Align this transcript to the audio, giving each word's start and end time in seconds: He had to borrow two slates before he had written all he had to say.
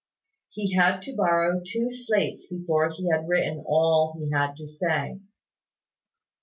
He 0.49 0.73
had 0.73 1.01
to 1.03 1.15
borrow 1.15 1.61
two 1.63 1.91
slates 1.91 2.47
before 2.47 2.89
he 2.89 3.07
had 3.11 3.27
written 3.29 3.63
all 3.67 4.15
he 4.17 4.31
had 4.31 4.55
to 4.55 4.67
say. 4.67 5.19